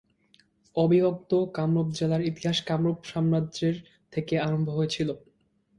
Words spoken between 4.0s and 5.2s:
থেকে আরম্ভ হয়েছিল।